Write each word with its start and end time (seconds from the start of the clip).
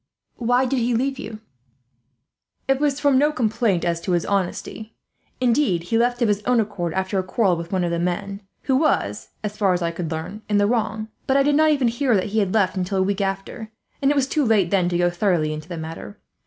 "Why 0.37 0.65
did 0.65 0.79
he 0.79 0.95
leave 0.95 1.19
you?" 1.19 1.41
"It 2.67 2.79
was 2.79 2.99
from 2.99 3.19
no 3.19 3.31
complaint 3.31 3.85
as 3.85 4.01
to 4.01 4.13
his 4.13 4.25
honesty. 4.25 4.95
Indeed, 5.39 5.83
he 5.83 5.97
left 5.99 6.23
of 6.23 6.27
his 6.27 6.41
own 6.41 6.59
accord, 6.59 6.95
after 6.95 7.19
a 7.19 7.23
quarrel 7.23 7.55
with 7.55 7.71
one 7.71 7.83
of 7.83 7.91
the 7.91 7.99
men, 7.99 8.41
who 8.63 8.77
was, 8.77 9.29
as 9.43 9.57
far 9.57 9.73
as 9.73 9.83
I 9.83 9.91
could 9.91 10.09
learn, 10.09 10.41
in 10.49 10.57
the 10.57 10.65
wrong. 10.65 11.09
I 11.29 11.43
did 11.43 11.53
not 11.53 11.69
even 11.69 11.87
hear 11.87 12.15
that 12.15 12.29
he 12.33 12.39
had 12.39 12.51
left 12.51 12.75
until 12.75 12.97
a 12.97 13.03
week 13.03 13.21
after, 13.21 13.71
and 14.01 14.09
it 14.09 14.15
was 14.15 14.25
too 14.25 14.43
late 14.43 14.71
then 14.71 14.89
to 14.89 14.97
go 14.97 15.11
thoroughly 15.11 15.53
into 15.53 15.69
the 15.69 15.77
matter. 15.77 16.17